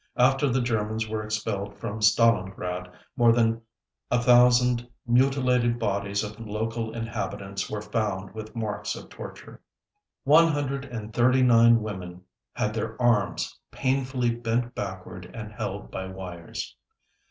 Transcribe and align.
After 0.17 0.49
the 0.49 0.61
Germans 0.63 1.07
were 1.07 1.21
expelled 1.23 1.77
from 1.77 2.01
Stalingrad, 2.01 2.91
more 3.15 3.31
than 3.31 3.61
a 4.09 4.19
thousand 4.19 4.89
mutilated 5.05 5.77
bodies 5.77 6.23
of 6.23 6.39
local 6.39 6.91
inhabitants 6.95 7.69
were 7.69 7.83
found 7.83 8.33
with 8.33 8.55
marks 8.55 8.95
of 8.95 9.09
torture. 9.09 9.61
One 10.23 10.47
hundred 10.47 10.85
and 10.85 11.13
thirty 11.13 11.43
nine 11.43 11.83
women 11.83 12.23
had 12.53 12.73
their 12.73 12.99
arms 12.99 13.59
painfully 13.69 14.31
bent 14.31 14.73
backward 14.73 15.29
and 15.35 15.51
held 15.53 15.91
by 15.91 16.07
wires. 16.07 16.75